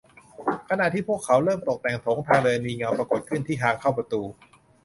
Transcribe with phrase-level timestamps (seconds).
[0.69, 4.21] ขณะที่พวกเขาเริ่มตกแต่งโถงทางเดินมีเงาปรากฏขึ้นที่ทางเข้าประตู